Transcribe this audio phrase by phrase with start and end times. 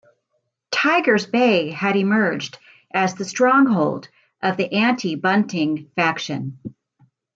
[0.71, 2.57] Tiger's Bay had emerged
[2.91, 4.09] as the stronghold
[4.41, 6.57] of the anti-Bunting faction.